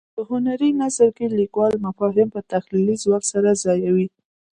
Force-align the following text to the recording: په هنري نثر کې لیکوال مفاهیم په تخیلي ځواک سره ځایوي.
په 0.15 0.21
هنري 0.29 0.69
نثر 0.81 1.09
کې 1.17 1.35
لیکوال 1.39 1.73
مفاهیم 1.85 2.27
په 2.35 2.41
تخیلي 2.51 2.95
ځواک 3.03 3.23
سره 3.33 3.49
ځایوي. 3.63 4.07